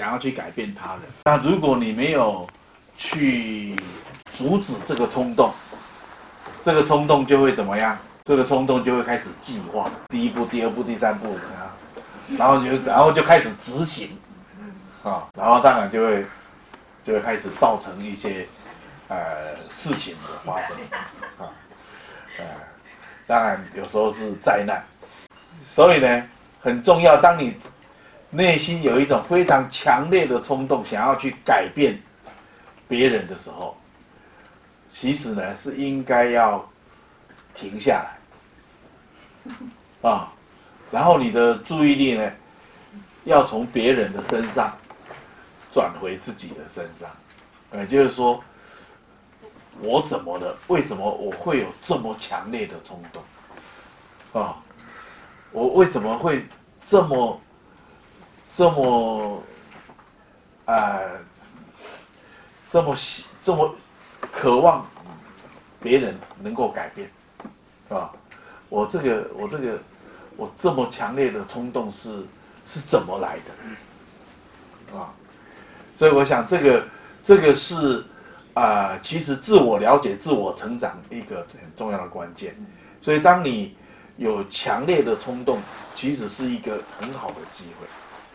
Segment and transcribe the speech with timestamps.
[0.00, 1.02] 想要去改变他人。
[1.26, 2.48] 那如果你没有
[2.96, 3.76] 去
[4.34, 5.52] 阻止这个冲动，
[6.62, 7.98] 这个冲动就会怎么样？
[8.24, 11.76] 这个冲动就会开始计划，第一步、第二步、第三步啊，
[12.38, 14.16] 然后就然后就开始执行，
[15.02, 16.24] 啊，然后当然就会
[17.04, 18.46] 就会开始造成一些
[19.08, 20.74] 呃事情的发生，
[21.38, 21.52] 啊，
[22.38, 22.44] 呃，
[23.26, 24.82] 当然有时候是灾难，
[25.62, 26.22] 所以呢
[26.58, 27.54] 很重要，当你
[28.30, 32.00] 内心有一种非常强烈的冲动，想要去改变
[32.88, 33.76] 别人的时候。
[34.88, 36.68] 其实呢，是应该要
[37.54, 39.52] 停下来
[40.10, 40.32] 啊，
[40.90, 42.32] 然后你的注意力呢，
[43.24, 44.76] 要从别人的身上
[45.72, 47.08] 转回自己的身上，
[47.72, 48.42] 也就是说，
[49.80, 50.56] 我怎么了？
[50.66, 54.42] 为什么我会有这么强烈的冲动？
[54.42, 54.56] 啊，
[55.52, 56.44] 我为什么会
[56.88, 57.40] 这么
[58.60, 59.42] 这么
[60.66, 61.18] 呃
[62.70, 63.74] 这么喜这么？
[64.30, 64.86] 渴望
[65.80, 67.10] 别人能够改变，
[67.88, 68.12] 是吧？
[68.68, 69.78] 我这个，我这个，
[70.36, 72.26] 我这么强烈的冲动是
[72.66, 74.98] 是怎么来的？
[74.98, 75.08] 啊，
[75.96, 76.84] 所以我想这个
[77.24, 78.04] 这个是
[78.52, 82.54] 啊、其实自我了解、自我成长一个很重要的关键。
[83.00, 83.74] 所以当你
[84.18, 85.62] 有强烈的冲动，
[85.94, 87.86] 其实是一个很好的机会。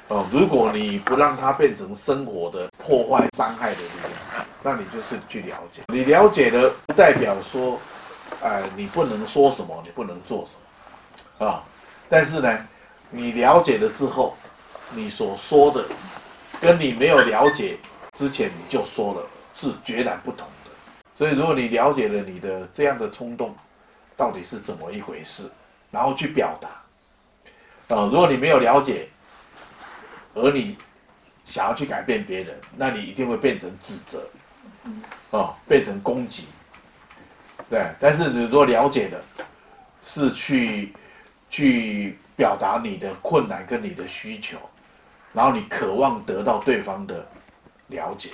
[0.08, 5.82] 哦，如果你不让它变成生活的破坏、伤害的力量，那你就是去了解。
[5.88, 7.80] 你了解了，不代表说，
[8.40, 10.54] 呃，你不能说什么，你不能做什
[11.40, 11.64] 么，啊。
[12.08, 12.56] 但是呢，
[13.10, 14.36] 你了解了之后，
[14.92, 15.84] 你所说的，
[16.62, 17.80] 跟你没有了解
[18.16, 19.28] 之前你就说了，
[19.60, 20.72] 是截然不同的。
[21.18, 23.56] 所以，如果你了解了你的这样的冲动
[24.16, 25.50] 到底是怎么一回事，
[25.90, 29.10] 然后去表达，啊，如果你没有了解。
[30.36, 30.78] 而你
[31.46, 34.28] 想要去改变别人，那你一定会变成指责，
[35.32, 36.48] 哦，变成攻击，
[37.70, 37.88] 对。
[38.00, 39.24] 但是你如果了解的，
[40.04, 40.94] 是去
[41.50, 44.58] 去表达你的困难跟你的需求，
[45.34, 47.26] 然后你渴望得到对方的
[47.88, 48.32] 了解，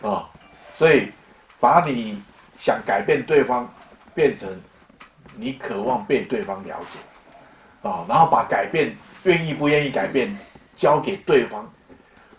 [0.00, 0.28] 哦，
[0.76, 1.10] 所以
[1.58, 2.22] 把你
[2.58, 3.68] 想改变对方
[4.14, 4.48] 变成
[5.36, 10.38] 你渴望被对方了解，啊，然后把改变愿意不愿意改变。
[10.76, 11.70] 交给对方，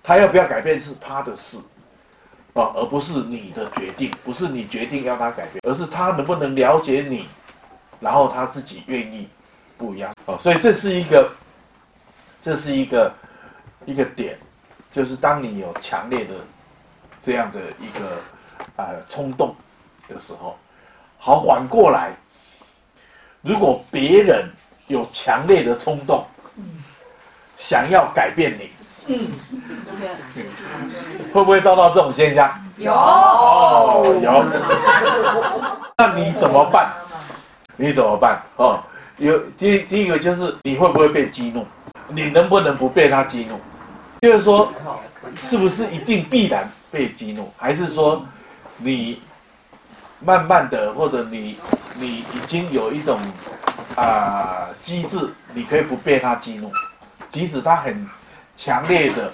[0.04, 1.58] 他要不要改变是他的事，
[2.54, 7.28] 啊，而不是你的决定，不是你决定要他改变，而是他能不能了解你，
[8.00, 9.28] 然后他自己愿意
[9.78, 11.32] 不一样，啊，所以这是一个，
[12.42, 13.14] 这是一个
[13.86, 14.38] 一个点，
[14.92, 16.34] 就是当你有强烈的
[17.24, 18.18] 这样的一个
[18.76, 19.56] 呃冲动
[20.08, 20.58] 的时候，
[21.18, 22.14] 好，缓过来，
[23.42, 24.50] 如果别人
[24.88, 26.26] 有强烈的冲动。
[27.66, 28.70] 想要改变你，
[29.08, 29.28] 嗯，
[31.34, 32.48] 会不会遭到这种现象？
[32.78, 34.46] 有，哦，有。
[35.98, 36.94] 那你怎么办？
[37.76, 38.40] 你怎么办？
[38.58, 38.80] 哦，
[39.18, 41.66] 有第第一个就是你会不会被激怒？
[42.08, 43.60] 你能不能不被他激怒？
[44.22, 44.72] 就是说，
[45.36, 47.52] 是不是一定必然被激怒？
[47.58, 48.24] 还是说，
[48.78, 49.24] 你
[50.20, 51.58] 慢慢的，或者你
[51.96, 53.18] 你已经有一种
[53.96, 55.18] 啊、呃、机制，
[55.52, 56.72] 你可以不被他激怒？
[57.36, 58.10] 即使他很
[58.56, 59.30] 强烈的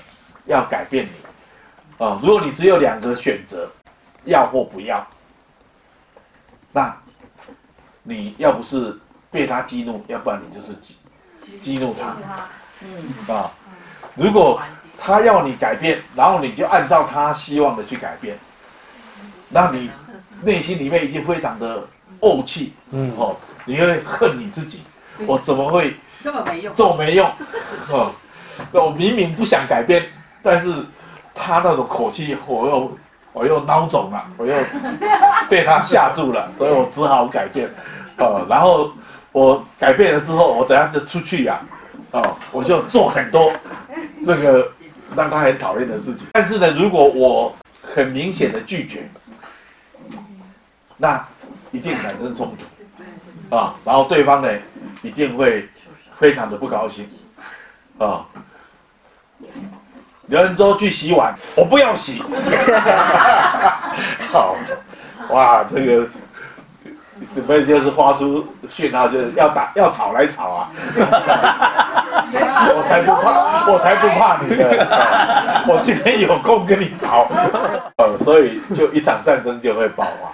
[0.48, 3.70] 要改变你，啊，如果你只有两个选择，
[4.26, 5.06] 要或不要，
[6.72, 6.98] 那
[8.02, 12.18] 你要不是被他激怒，要不然你就是激激怒他，
[12.80, 13.36] 嗯。
[13.36, 13.52] 啊，
[14.16, 14.60] 如果
[14.98, 18.36] 他要你改变，然后你就按照他希望的去改变，
[19.50, 19.92] 那你
[20.42, 21.88] 内心里面一定非常的
[22.20, 23.14] 怄气，嗯。
[23.16, 24.82] 哦，你会恨你自己，
[25.28, 25.96] 我怎么会？
[26.24, 27.28] 这么没用，这么没用，
[27.92, 28.12] 哦，
[28.72, 30.06] 我明明不想改变，
[30.44, 30.72] 但是
[31.34, 32.98] 他那种口气，我又
[33.34, 34.54] 我又孬种了，我又
[35.50, 37.70] 被他吓住了， 所以我只好改变，
[38.18, 38.92] 哦，然后
[39.32, 41.60] 我改变了之后，我等下就出去呀，
[42.12, 43.52] 啊，哦，我就做很多
[44.26, 44.72] 这个
[45.16, 46.28] 让他很讨厌的事情。
[46.34, 49.10] 但是呢，如果我很明显的拒绝，
[50.98, 51.26] 那
[51.72, 52.56] 一定产生冲
[53.50, 54.50] 突，啊，然后对方呢
[55.02, 55.68] 一定会。
[56.22, 57.10] 非常的不高兴，
[57.98, 58.24] 啊！
[60.28, 62.22] 有人说去洗碗，我不要洗。
[64.32, 64.56] 好，
[65.32, 66.08] 哇，这个
[67.34, 70.70] 准备就是发出讯号，就是要打要吵来吵啊！
[72.70, 77.28] 我才不怕，我才不怕你的，我今天有空跟你吵，
[77.98, 80.32] 呃，所以就一场战争就会爆发。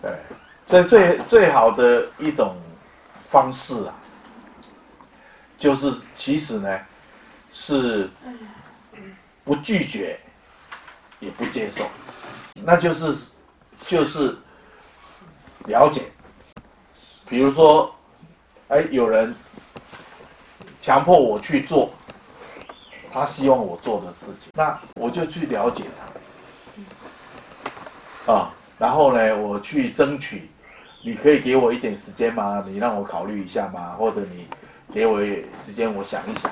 [0.00, 0.12] 对，
[0.68, 2.54] 所以最最好的一种
[3.26, 3.90] 方式啊。
[5.60, 6.80] 就是其实呢，
[7.52, 8.08] 是
[9.44, 10.18] 不拒绝，
[11.20, 11.84] 也不接受，
[12.64, 13.14] 那就是
[13.86, 14.34] 就是
[15.66, 16.00] 了解。
[17.28, 17.94] 比如说，
[18.68, 19.34] 哎，有人
[20.80, 21.92] 强迫我去做
[23.12, 25.84] 他希望我做的事情，那我就去了解
[28.26, 30.48] 他，啊，然后呢，我去争取，
[31.02, 32.64] 你可以给我一点时间吗？
[32.66, 33.94] 你让我考虑一下吗？
[33.98, 34.46] 或者你
[34.92, 36.50] 给我时间，我想一想，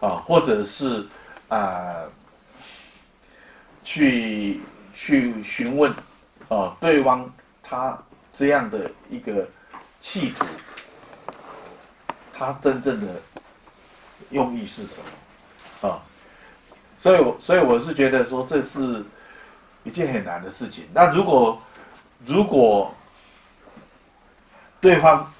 [0.00, 1.06] 啊，或者是
[1.48, 2.04] 啊、
[3.82, 4.60] 去
[4.94, 5.94] 去询问
[6.48, 7.32] 啊对方
[7.62, 7.98] 他
[8.32, 9.46] 这样的一个。
[10.00, 10.44] 企图，
[12.34, 13.06] 他真正的
[14.28, 14.96] 用意是什
[15.80, 16.02] 么啊？
[16.98, 19.02] 所以，我所以我是觉得说，这是
[19.82, 20.86] 一件很难的事情。
[20.92, 21.62] 那如果
[22.26, 22.94] 如果
[24.78, 25.32] 对方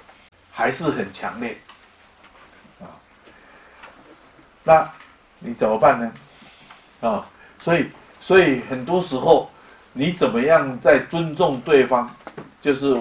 [0.51, 1.59] 还是很强烈
[2.81, 2.89] 啊，
[4.65, 4.91] 那
[5.39, 6.13] 你怎么办呢？
[7.09, 7.27] 啊，
[7.61, 7.87] 所以
[8.19, 9.49] 所以很多时候，
[9.93, 12.11] 你怎么样在尊重对方，
[12.61, 13.01] 就是。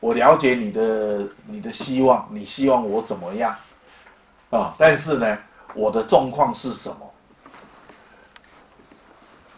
[0.00, 3.52] 我了解你的你的希望，你希望我怎么样
[4.48, 4.72] 啊？
[4.78, 5.36] 但是呢，
[5.74, 6.88] 我的状况是什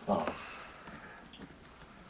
[0.06, 0.24] 么啊？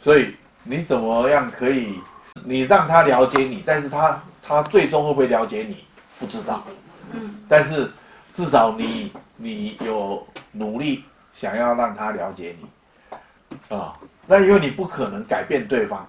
[0.00, 1.98] 所以你怎么样可以？
[2.44, 5.84] 你让他了解你，但是他他最终会不会了解你？
[6.20, 6.64] 不知道。
[7.10, 7.34] 嗯。
[7.48, 7.90] 但是
[8.34, 13.96] 至少你你有努力想要让他了解你啊。
[14.26, 16.08] 那因为你不可能改变对方，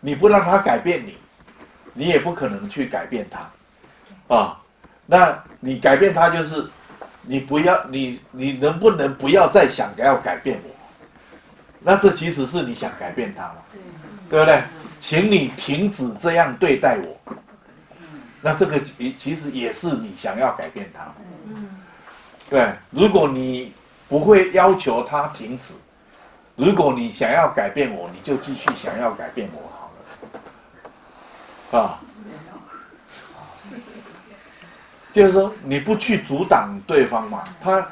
[0.00, 1.16] 你不让他改变你。
[1.96, 4.60] 你也不可能去改变他，啊，
[5.06, 6.68] 那你改变他就是，
[7.22, 10.74] 你不要你你能不能不要再想着要改变我？
[11.78, 13.54] 那这其实是你想改变他嘛，
[14.28, 14.60] 对不对？
[15.00, 17.34] 请你停止这样对待我。
[18.44, 18.78] 那这个
[19.18, 21.10] 其实也是你想要改变他。
[22.50, 23.72] 对，如果你
[24.06, 25.72] 不会要求他停止，
[26.54, 29.90] 如果你想要改变我，你就继续想要改变我好
[31.72, 31.80] 了。
[31.80, 31.98] 啊，
[35.10, 37.88] 就是说你不去阻挡对方嘛，他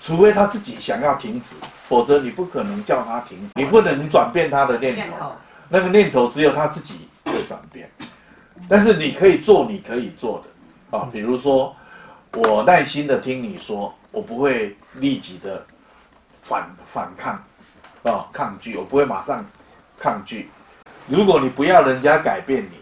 [0.00, 1.56] 除非他自己想要停止，
[1.88, 5.32] 否则你不可能叫他停止，你不能转变他的念头，
[5.68, 7.90] 那个念头只有他自己会转变。
[8.68, 11.74] 但是你可以做你可以做的啊，比如说
[12.32, 15.64] 我耐心的听你说，我不会立即的
[16.42, 17.42] 反反抗
[18.02, 19.44] 啊抗拒，我不会马上
[19.96, 20.50] 抗拒。
[21.06, 22.78] 如果你不要人家改变你，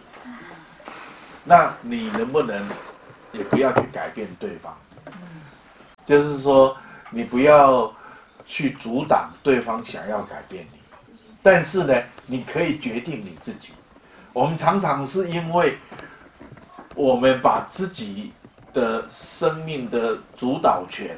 [1.45, 2.69] 那你能不能
[3.33, 4.75] 也不要去改变对方？
[6.05, 6.77] 就是说，
[7.11, 7.93] 你不要
[8.45, 10.81] 去阻挡对方想要改变你，
[11.43, 13.73] 但是呢，你可以决定你自己。
[14.37, 15.79] 我们常常是因为
[16.95, 18.35] 我们把自己
[18.75, 21.17] 的生命的主导权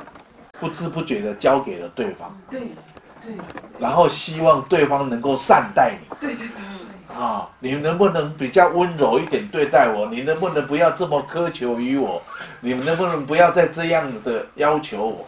[0.60, 2.60] 不知不觉的交给了对方，对
[3.20, 3.34] 对，
[3.76, 6.56] 然后希望对方能够善待你，对对对。
[7.08, 10.06] 啊、哦，你能不能比较温柔一点对待我？
[10.06, 12.22] 你能不能不要这么苛求于我？
[12.60, 15.26] 你们能不能不要再这样的要求我？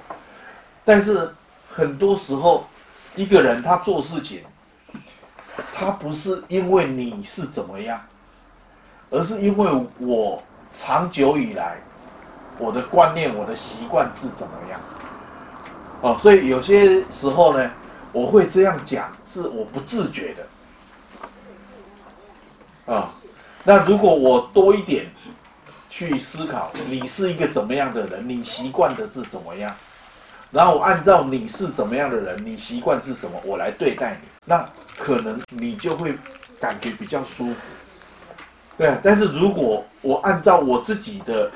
[0.85, 1.29] 但是
[1.69, 2.69] 很多时候，
[3.17, 4.43] 一个人他做事情，
[5.75, 8.01] 他不是因为你是怎么样，
[9.11, 10.43] 而是因为我
[10.79, 11.77] 长久以来
[12.59, 14.81] 我的观念、我的习惯是怎么样。
[16.03, 17.71] 哦，所以有些时候呢，
[18.13, 20.47] 我会这样讲，是我不自觉的。
[22.95, 23.13] 啊，
[23.63, 25.07] 那如果我多一点
[25.91, 29.75] 去思考，你是一个怎么样的人，你习惯的是怎么样，
[30.51, 36.19] 然后我按照你是怎么样的人，你习惯是什么，我来对待你，那可能你就会
[36.59, 37.55] 感觉比较舒服。
[38.77, 41.49] 对，但是如果我按照我自己的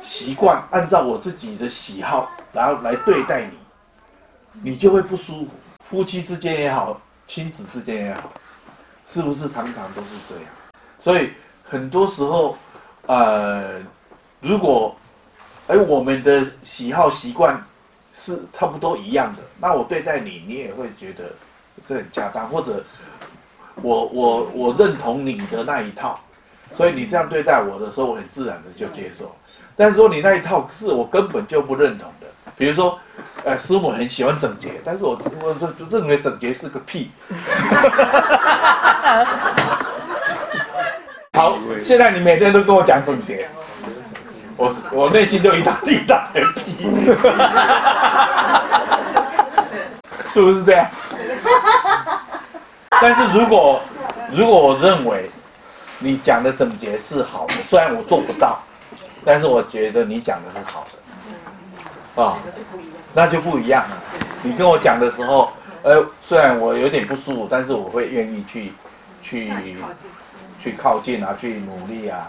[0.00, 5.50] 习惯，按照我自己的喜好，然后来对待你，你就会不舒服。
[5.88, 8.32] 夫妻之间也好，亲子之间也好，
[9.06, 10.44] 是不是常常都是这样？
[10.98, 11.30] 所以
[11.62, 12.58] 很多时候，
[13.06, 13.80] 呃，
[14.40, 14.96] 如果，
[15.68, 17.62] 哎，我们的喜好习惯
[18.12, 21.30] 是差不多一样的，那我对待你，你也会觉得
[21.86, 22.82] 这很恰当，或者
[23.82, 26.18] 我我我认同你的那一套，
[26.74, 29.34] 所以你这样对待我的时候，我很自然的就接受。
[29.76, 32.96] 但是说你那一套是我根本就不认同的，比如说，
[33.42, 37.10] 呃，师母很喜欢整洁，但是我我就认为整洁是个屁。
[41.32, 43.48] 好，现在你每天都跟我讲总结，
[44.56, 46.86] 我我内心就一大一大的屁，
[50.34, 50.90] 是不是这样？
[53.00, 53.80] 但是如果
[54.32, 55.30] 如果我认为
[56.00, 58.58] 你讲的整洁是好的，虽然我做不到，
[59.24, 60.84] 但是我觉得你讲的是好
[62.16, 62.38] 的，啊，
[63.14, 63.96] 那就不一样了。
[64.42, 65.52] 你跟我讲的时候，
[65.84, 68.72] 呃，虽然我有点不舒服，但是我会愿意去
[69.22, 69.52] 去
[70.60, 72.28] 去靠近啊，去努力啊，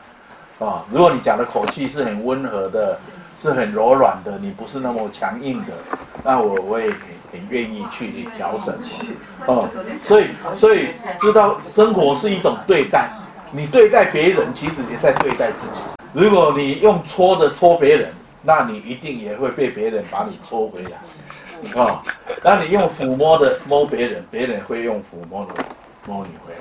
[0.60, 3.00] 啊，如果你讲的口气是很温和的，
[3.42, 5.74] 是很柔软的，你不是那么强硬的，
[6.24, 6.88] 那我我也
[7.50, 8.76] 愿意去调整，
[9.46, 9.70] 哦，
[10.02, 10.90] 所以所以
[11.22, 13.10] 知道生活是一种对待，
[13.52, 15.82] 你对待别人，其实也在对待自己。
[16.14, 18.12] 如果你用戳的戳别人，
[18.42, 20.92] 那你一定也会被别人把你戳回来，
[21.82, 22.00] 啊、哦，
[22.44, 25.64] 那你用抚摸的摸别人，别人会用抚摸的
[26.06, 26.60] 摸你回来，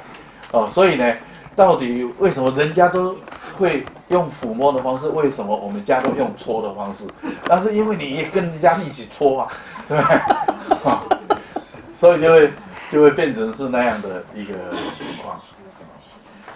[0.52, 1.14] 哦，所以呢，
[1.54, 3.16] 到底为什么人家都
[3.56, 7.04] 会用抚摸的方式，为什么我们家都用搓的方式？
[7.46, 9.49] 那是因为你也跟人家一起搓啊，
[9.88, 11.38] 对不对？
[11.96, 12.52] 所以就会
[12.90, 14.54] 就会变成是那样的一个
[14.96, 15.40] 情况。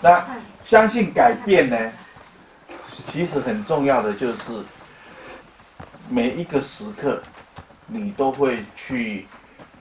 [0.00, 0.24] 那
[0.66, 1.76] 相信改变呢？
[3.06, 4.62] 其实很重要的就是，
[6.10, 7.22] 每一个时刻，
[7.86, 9.26] 你都会去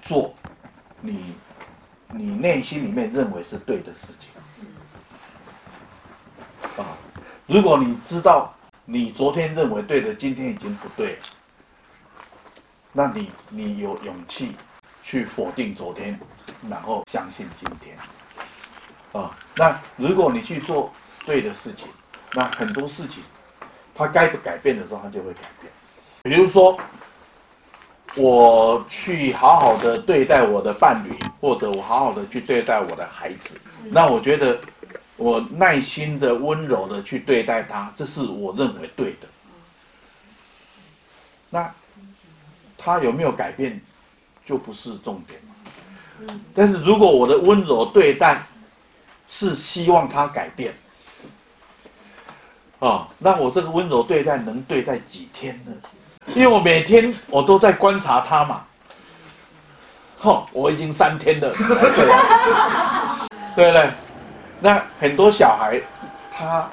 [0.01, 0.33] 做
[1.01, 1.35] 你
[2.11, 4.29] 你内心里面认为是对的事情。
[6.77, 6.95] 啊，
[7.47, 8.53] 如果你知道
[8.85, 11.19] 你昨天认为对的，今天已经不对了，
[12.91, 14.55] 那你你有勇气
[15.03, 16.19] 去否定昨天，
[16.69, 17.97] 然后相信今天。
[19.13, 20.91] 啊，那如果你去做
[21.25, 21.87] 对的事情。
[22.33, 23.23] 那很多事情，
[23.95, 25.71] 他该不改变的时候，他就会改变。
[26.23, 26.77] 比如说，
[28.15, 34.59] 我去好好的对待我的伴侣，或者我好好的去对待我的孩子，那我觉得
[35.17, 39.27] 我耐心的、温柔的去对待他，这是我认为对的。
[41.49, 41.69] 那
[42.77, 43.81] 他有没有改变，
[44.45, 45.41] 就不是重点。
[46.53, 48.41] 但是如果我的温柔对待
[49.27, 50.73] 是希望他改变。
[52.79, 55.71] 啊、哦，那我这个温柔对待能对待几天呢？
[56.35, 58.63] 因为我每天我都在观察他嘛。
[60.19, 61.73] 吼、哦，我已经三天了，对不
[63.55, 63.91] 对？
[64.59, 65.79] 那很多小孩，
[66.31, 66.69] 他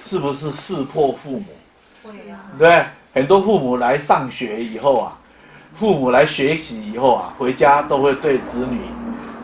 [0.00, 1.44] 是不是识破父母？
[2.02, 2.38] 会啊。
[2.58, 2.84] 对，
[3.14, 5.18] 很多父母来上学以后啊，
[5.74, 8.80] 父母来学习以后啊，回家都会对子女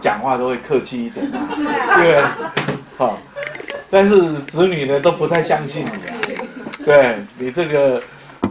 [0.01, 1.49] 讲话都会客气一点啊，
[1.97, 2.23] 对，
[2.97, 3.07] 好。
[3.07, 3.19] 哦
[3.91, 6.17] 但是子女呢都不太相信你啊，
[6.85, 8.03] 对你这个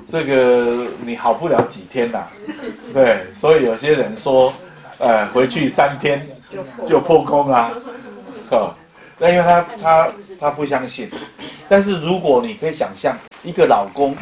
[0.09, 2.31] 这个你好不了几天呐、啊，
[2.93, 4.53] 对，所以有些人说，
[4.99, 6.25] 呃，回去三天
[6.85, 7.73] 就破功啊，
[8.59, 8.75] 呵，
[9.17, 11.09] 那因为他他他不相信。
[11.67, 14.15] 但是如果你可以想象一个老公，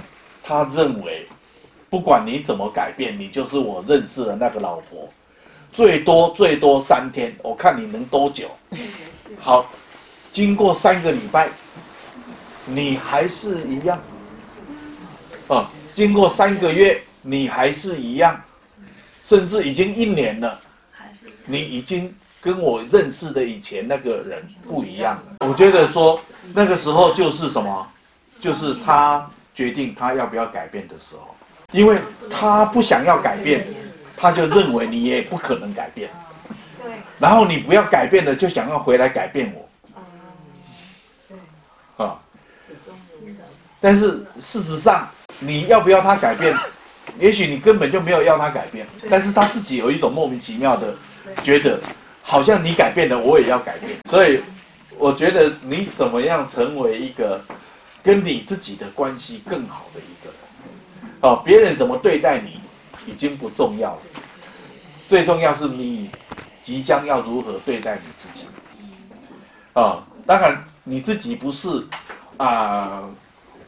[0.44, 1.28] 他认为
[1.90, 5.08] 不管你怎么改变，你就是我认识的那个老婆，
[5.74, 8.50] 最多最多三天，我看你能多久？
[9.40, 9.66] 好。
[10.34, 11.50] 经过三个礼拜，
[12.64, 14.02] 你还是一样，
[15.50, 18.42] 啊，经过三个月，你还是一样，
[19.26, 20.58] 甚至已经一年了，
[21.44, 25.48] 你已经跟我认识的以前那个人不一样了。
[25.48, 26.20] 我觉得说
[26.54, 27.88] 那个时候就是什么，
[28.40, 31.36] 就是他决定他要不要改变的时候，
[31.72, 33.68] 因为他不想要改变，
[34.18, 36.10] 他就认为你也不可能改变，
[37.20, 39.70] 然后你不要改变了，就想要回来改变我。
[42.04, 42.20] 啊，
[43.80, 45.08] 但是事实上，
[45.38, 46.58] 你要不要他改变？
[47.20, 50.96] 也许你根本就没有要他改变，但是他自己有一种莫名其妙的
[51.44, 51.80] 觉得，
[52.22, 53.98] 好像你改变了，我也要改变。
[54.10, 54.42] 所以，
[54.98, 57.44] 我觉得你怎么样成为一个
[58.02, 61.12] 跟你自己的关系更好的一个人？
[61.22, 62.60] 哦，别人怎么对待你
[63.06, 64.02] 已经不重要了，
[65.08, 66.10] 最重要是你
[66.62, 68.46] 即将要如何对待你自己。
[69.74, 70.64] 啊，当然。
[70.84, 71.86] 你自己不是
[72.38, 73.04] 啊、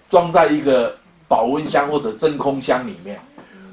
[0.10, 3.22] 装在一个保温箱或者真空箱里面，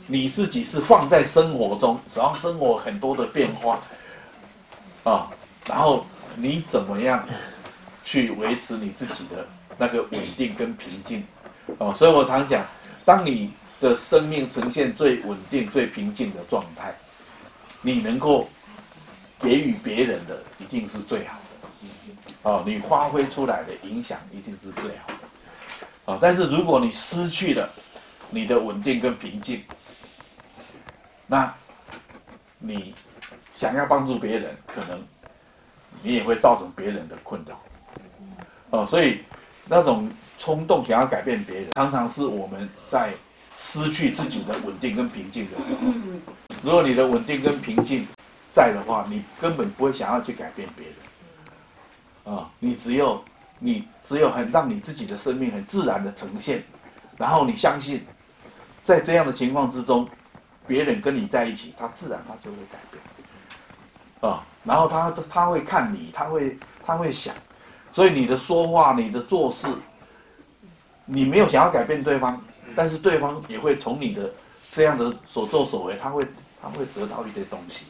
[0.06, 3.80] 你自己是放在生活中，然后生活很多的变化
[5.04, 5.30] 啊，
[5.66, 6.04] 然后
[6.36, 7.26] 你怎么样
[8.04, 9.46] 去维持你自己的
[9.78, 11.24] 那个稳定跟平静
[11.78, 11.92] 啊？
[11.94, 12.64] 所以我常讲，
[13.04, 16.94] 当你的生命呈现最稳定、最平静的状态，
[17.80, 18.48] 你能够
[19.38, 21.40] 给予别人的一定是最好的。
[22.42, 25.08] 哦，你发挥出来的影响一定是最好
[26.06, 27.68] 的，啊，但是如果你失去了
[28.30, 29.62] 你的稳定跟平静，
[31.26, 31.52] 那，
[32.58, 32.94] 你
[33.60, 35.04] 想要帮助别人，可能
[36.02, 37.60] 你也会造成别人的困扰，
[38.70, 39.20] 哦，所以
[39.68, 43.12] 那种冲动想要改变别人，常常是我们在
[43.54, 45.92] 失去自己的稳定跟平静的时候。
[46.62, 48.06] 如果你的稳定跟平静
[48.50, 52.34] 在的话，你根本不会想要去改变别人。
[52.34, 53.22] 啊，你只有
[53.58, 56.64] 你只有很让你自己的生命很自然的呈现，
[57.18, 58.06] 然后你相信，
[58.82, 60.08] 在这样的情况之中，
[60.66, 63.02] 别人跟你在一起，他自然他就会改变，
[64.20, 67.34] 啊，然后他他会看你，他会他会想，
[67.90, 69.66] 所以你的说话，你的做事，
[71.06, 72.40] 你没有想要改变对方，
[72.76, 74.30] 但是对方也会从你的
[74.70, 76.26] 这样的所作所为，他会
[76.62, 77.86] 他会得到一些东西，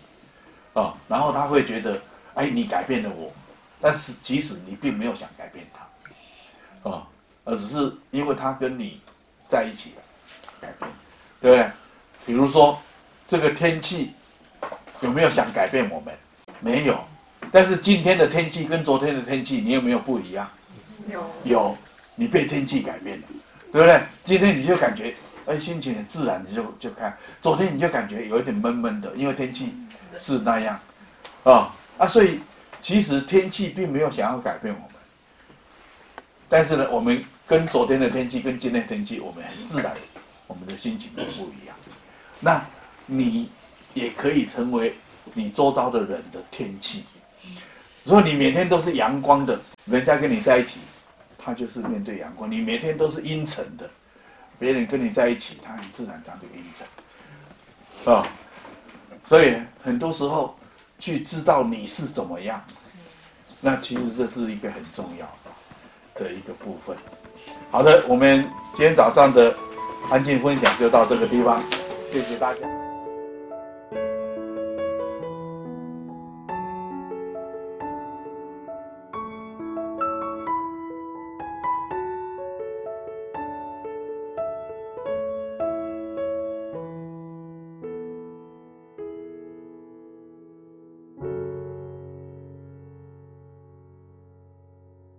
[0.75, 2.01] 啊，然后他会觉得，
[2.35, 3.33] 哎，你改变了我，
[3.81, 7.07] 但是即使你并没有想改变他，啊，
[7.45, 9.01] 而只是因为他跟你
[9.49, 10.03] 在一起了，
[10.61, 10.91] 改变，
[11.41, 11.71] 对不对？
[12.25, 12.79] 比如说，
[13.27, 14.13] 这个天气
[15.01, 16.15] 有没有想改变我们？
[16.61, 16.99] 没有。
[17.51, 20.49] 但是今天的天气跟昨天的天气，你有没有不一样？
[21.09, 21.31] 有。
[21.45, 21.79] 有，
[22.15, 23.27] 你被天气改变了，
[23.73, 24.03] 对不对？
[24.25, 25.15] 今天你就感觉，
[25.47, 27.17] 哎，心情很自然，你就就看。
[27.41, 29.75] 昨天你就感觉有一点闷闷的，因为天气
[30.19, 30.79] 是那样，
[31.45, 32.41] 啊啊，所以
[32.81, 34.91] 其实天气并没有想要改变我们。
[36.49, 39.95] 但是呢，我们跟昨天的天气跟今天的天气，我们很自然，
[40.47, 41.75] 我们的心情都不一样。
[42.39, 42.63] 那，
[43.07, 43.51] 你
[43.95, 44.95] 也可以成为
[45.35, 47.05] 你周遭的人的天气。
[48.05, 50.79] 如果你每天都是阳光的，人家跟你在一起，
[51.39, 53.89] 他就是面对阳光；你每天都是阴沉的，
[54.59, 58.15] 别人跟你在一起，他很自然他就阴沉。
[58.15, 58.27] 啊，
[59.27, 60.59] 所以很多时候
[60.99, 62.63] 去知道你是怎么样，
[63.61, 65.29] 那其实这是一个很重要
[66.15, 66.97] 的一个部分。
[67.71, 68.43] 好的，我们
[68.75, 69.55] 今天早上的
[70.11, 71.63] 安静分享就到这个地方。
[72.11, 72.80] 谢谢大家。